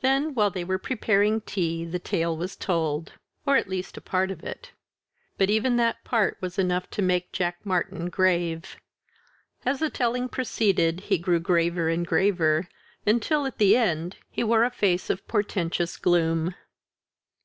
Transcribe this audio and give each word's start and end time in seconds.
Then, 0.00 0.32
while 0.36 0.50
they 0.50 0.62
were 0.62 0.78
preparing 0.78 1.40
tea, 1.40 1.84
the 1.84 1.98
tale 1.98 2.36
was 2.36 2.54
told, 2.54 3.14
or 3.44 3.56
at 3.56 3.68
least 3.68 3.96
a 3.96 4.00
part 4.00 4.30
of 4.30 4.44
it. 4.44 4.70
But 5.38 5.50
even 5.50 5.74
that 5.74 6.04
part 6.04 6.38
was 6.40 6.56
enough 6.56 6.88
to 6.90 7.02
make 7.02 7.32
Jack 7.32 7.56
Martyn 7.66 8.10
grave. 8.10 8.76
As 9.66 9.80
the 9.80 9.90
telling 9.90 10.28
proceeded, 10.28 11.00
he 11.10 11.18
grew 11.18 11.40
graver 11.40 11.88
and 11.88 12.06
graver, 12.06 12.68
until, 13.04 13.44
at 13.44 13.58
the 13.58 13.76
end, 13.76 14.18
he 14.30 14.44
wore 14.44 14.62
a 14.62 14.70
face 14.70 15.10
of 15.10 15.26
portentous 15.26 15.96
gloom. 15.96 16.54